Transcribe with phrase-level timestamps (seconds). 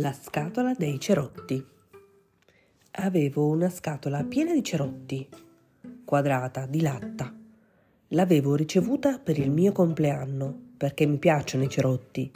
[0.00, 1.60] La scatola dei cerotti.
[2.92, 5.28] Avevo una scatola piena di cerotti,
[6.04, 7.34] quadrata, di latta.
[8.10, 12.30] L'avevo ricevuta per il mio compleanno, perché mi piacciono i cerotti.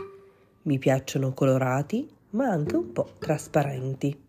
[0.63, 4.27] Mi piacciono colorati, ma anche un po' trasparenti.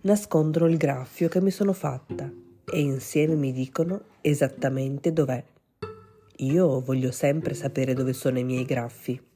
[0.00, 2.32] Nascondono il graffio che mi sono fatta
[2.72, 5.44] e insieme mi dicono esattamente dov'è.
[6.36, 9.32] Io voglio sempre sapere dove sono i miei graffi.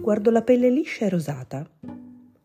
[0.00, 1.68] Guardo la pelle liscia e rosata.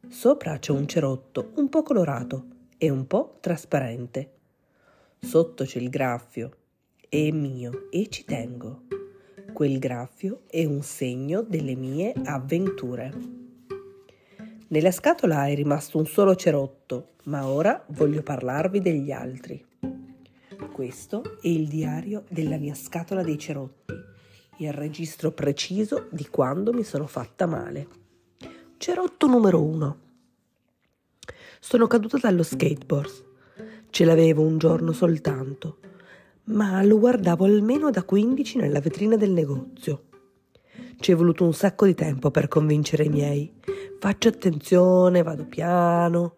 [0.10, 2.46] Sopra c'è un cerotto un po' colorato
[2.78, 4.32] e un po' trasparente.
[5.20, 6.58] Sotto c'è il graffio.
[7.08, 8.84] È mio e ci tengo.
[9.54, 13.12] Quel graffio è un segno delle mie avventure.
[14.68, 19.64] Nella scatola è rimasto un solo cerotto, ma ora voglio parlarvi degli altri.
[20.72, 24.12] Questo è il diario della mia scatola dei cerotti
[24.58, 27.88] il registro preciso di quando mi sono fatta male.
[28.78, 29.98] Cerotto numero uno.
[31.60, 33.12] Sono caduta dallo skateboard.
[33.90, 35.78] Ce l'avevo un giorno soltanto,
[36.46, 40.04] ma lo guardavo almeno da 15 nella vetrina del negozio.
[41.00, 43.54] Ci è voluto un sacco di tempo per convincere i miei.
[44.00, 46.38] Faccio attenzione, vado piano.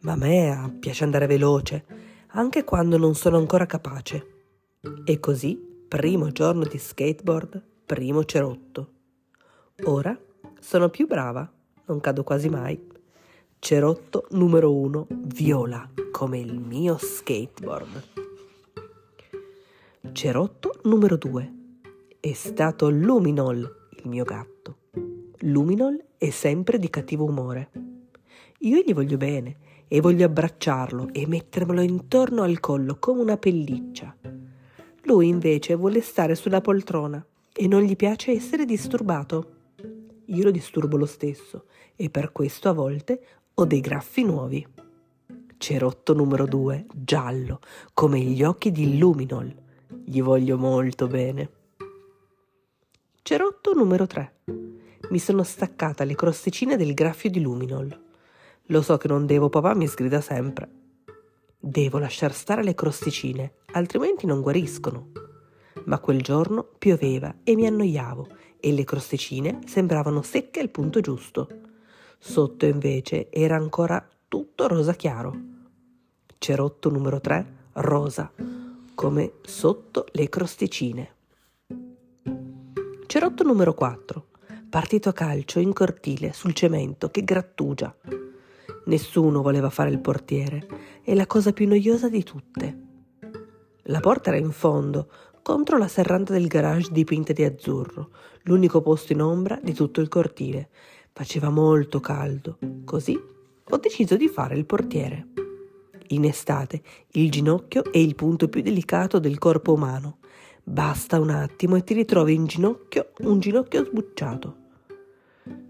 [0.00, 1.84] Ma a me piace andare veloce,
[2.28, 4.34] anche quando non sono ancora capace.
[5.04, 8.90] E così Primo giorno di skateboard, primo cerotto.
[9.84, 10.18] Ora
[10.58, 11.48] sono più brava,
[11.84, 12.76] non cado quasi mai.
[13.60, 18.02] Cerotto numero uno, viola, come il mio skateboard.
[20.10, 21.54] Cerotto numero due,
[22.18, 24.78] è stato Luminol, il mio gatto.
[25.42, 27.70] Luminol è sempre di cattivo umore.
[28.58, 34.15] Io gli voglio bene e voglio abbracciarlo e mettermelo intorno al collo come una pelliccia
[35.06, 39.52] lui invece vuole stare sulla poltrona e non gli piace essere disturbato.
[40.26, 43.20] Io lo disturbo lo stesso e per questo a volte
[43.54, 44.66] ho dei graffi nuovi.
[45.56, 47.60] Cerotto numero due, giallo,
[47.94, 49.54] come gli occhi di Luminol.
[50.04, 51.50] Gli voglio molto bene.
[53.22, 54.40] Cerotto numero tre.
[55.10, 58.00] Mi sono staccata le crosticine del graffio di Luminol.
[58.66, 60.68] Lo so che non devo, papà mi sgrida sempre.
[61.58, 65.10] Devo lasciar stare le crosticine, altrimenti non guariscono.
[65.84, 68.28] Ma quel giorno pioveva e mi annoiavo
[68.60, 71.48] e le crosticine sembravano secche al punto giusto.
[72.18, 75.34] Sotto invece era ancora tutto rosa chiaro.
[76.38, 78.32] Cerotto numero 3, rosa,
[78.94, 81.14] come sotto le crosticine.
[83.06, 84.26] Cerotto numero 4,
[84.68, 87.94] partito a calcio in cortile sul cemento che grattugia.
[88.86, 90.64] Nessuno voleva fare il portiere,
[91.02, 92.84] è la cosa più noiosa di tutte.
[93.88, 95.10] La porta era in fondo,
[95.42, 98.10] contro la serranda del garage dipinta di azzurro,
[98.42, 100.68] l'unico posto in ombra di tutto il cortile.
[101.12, 103.20] Faceva molto caldo, così
[103.68, 105.28] ho deciso di fare il portiere.
[106.08, 106.80] In estate
[107.12, 110.18] il ginocchio è il punto più delicato del corpo umano.
[110.62, 114.56] Basta un attimo e ti ritrovi in ginocchio un ginocchio sbucciato.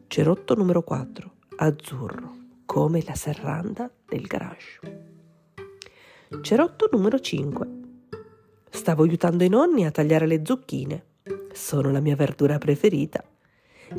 [0.06, 4.80] Cerotto numero 4, azzurro come la serranda del garage.
[6.42, 7.68] Cerotto numero 5.
[8.68, 11.04] Stavo aiutando i nonni a tagliare le zucchine.
[11.52, 13.24] Sono la mia verdura preferita.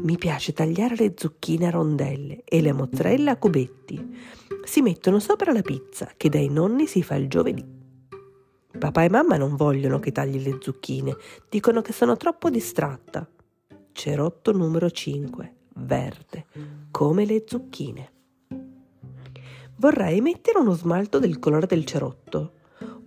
[0.02, 4.16] Mi piace tagliare le zucchine a rondelle e le mozzarella a cubetti.
[4.64, 7.66] Si mettono sopra la pizza che dai nonni si fa il giovedì.
[8.78, 11.16] Papà e mamma non vogliono che tagli le zucchine,
[11.50, 13.28] dicono che sono troppo distratta.
[13.94, 16.46] Cerotto numero 5, verde,
[16.92, 18.12] come le zucchine.
[19.80, 22.54] Vorrei mettere uno smalto del colore del cerotto.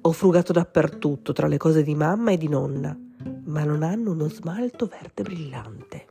[0.02, 2.96] Ho frugato dappertutto tra le cose di mamma e di nonna,
[3.46, 6.06] ma non hanno uno smalto verde brillante.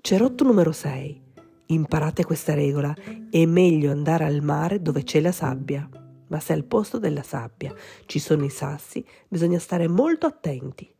[0.00, 1.22] Cerotto numero 6.
[1.66, 2.94] Imparate questa regola.
[3.28, 5.86] È meglio andare al mare dove c'è la sabbia.
[6.28, 7.74] Ma se al posto della sabbia
[8.06, 10.90] ci sono i sassi, bisogna stare molto attenti.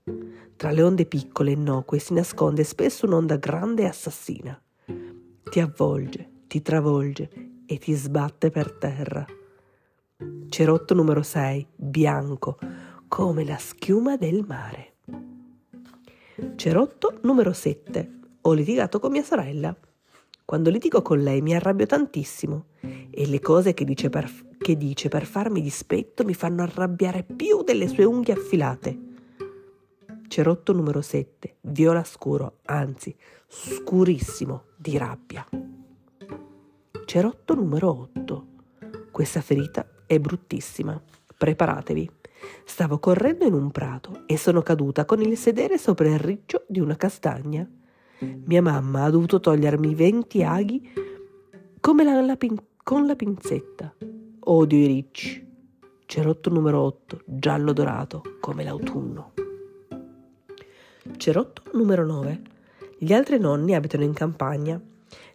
[0.57, 4.63] Tra le onde piccole e innocue si nasconde spesso un'onda grande e assassina.
[5.43, 9.27] Ti avvolge, ti travolge e ti sbatte per terra.
[10.49, 12.59] Cerotto numero 6, bianco,
[13.07, 14.95] come la schiuma del mare.
[16.57, 18.11] Cerotto numero 7,
[18.41, 19.77] ho litigato con mia sorella.
[20.47, 22.65] Quando litigo con lei mi arrabbio tantissimo
[23.11, 27.63] e le cose che dice, per, che dice per farmi dispetto mi fanno arrabbiare più
[27.63, 28.99] delle sue unghie affilate.
[30.27, 33.15] Cerotto numero 7, viola scuro, anzi
[33.47, 35.47] scurissimo di rabbia.
[37.09, 38.47] Cerotto numero 8.
[39.11, 41.03] Questa ferita è bruttissima.
[41.39, 42.11] Preparatevi.
[42.67, 46.81] Stavo correndo in un prato e sono caduta con il sedere sopra il riccio di
[46.81, 47.67] una castagna.
[48.19, 50.93] Mia mamma ha dovuto togliermi 20 aghi
[51.81, 53.95] la, la pin- con la pinzetta.
[54.41, 55.51] Odio i ricci.
[56.05, 59.33] Cerotto numero 8, giallo dorato, come l'autunno.
[61.17, 62.43] Cerotto numero 9.
[62.99, 64.79] Gli altri nonni abitano in campagna.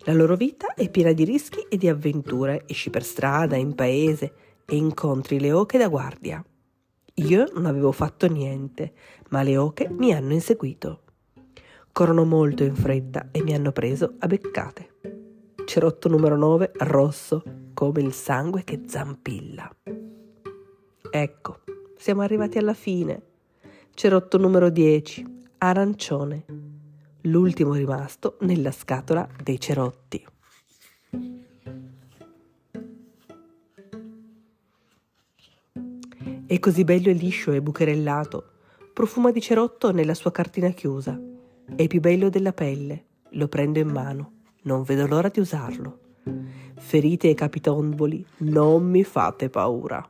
[0.05, 2.63] La loro vita è piena di rischi e di avventure.
[2.67, 4.33] Esci per strada, in paese
[4.65, 6.43] e incontri le oche da guardia.
[7.15, 8.93] Io non avevo fatto niente,
[9.29, 11.01] ma le oche mi hanno inseguito.
[11.91, 14.89] Corrono molto in fretta e mi hanno preso a beccate.
[15.65, 17.43] Cerotto numero 9, rosso,
[17.73, 19.69] come il sangue che zampilla.
[21.11, 21.59] Ecco,
[21.95, 23.21] siamo arrivati alla fine.
[23.93, 26.45] Cerotto numero 10, arancione,
[27.23, 30.25] l'ultimo rimasto nella scatola dei cerotti.
[36.45, 38.51] È così bello e liscio e bucherellato,
[38.93, 41.19] profuma di cerotto nella sua cartina chiusa.
[41.75, 44.31] È più bello della pelle, lo prendo in mano,
[44.63, 45.99] non vedo l'ora di usarlo.
[46.75, 50.07] Ferite e capitomboli, non mi fate paura.